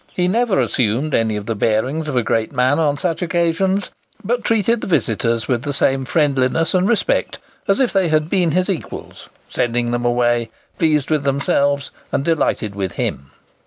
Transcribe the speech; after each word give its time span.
He 0.15 0.27
never 0.27 0.59
assumed 0.59 1.13
any 1.13 1.35
of 1.35 1.45
the 1.45 1.53
bearings 1.53 2.09
of 2.09 2.15
a 2.15 2.23
great 2.23 2.51
man 2.51 2.79
on 2.79 2.97
such 2.97 3.21
occasions, 3.21 3.91
but 4.23 4.43
treated 4.43 4.81
the 4.81 4.87
visitors 4.87 5.47
with 5.47 5.61
the 5.61 5.75
same 5.75 6.05
friendliness 6.05 6.73
and 6.73 6.89
respect 6.89 7.37
as 7.67 7.79
if 7.79 7.93
they 7.93 8.07
had 8.07 8.27
been 8.27 8.49
his 8.49 8.67
equals, 8.67 9.29
sending 9.47 9.91
them 9.91 10.03
away 10.03 10.49
pleased 10.79 11.11
with 11.11 11.23
themselves 11.23 11.91
and 12.11 12.25
delighted 12.25 12.73
with 12.73 12.93
him. 12.93 13.29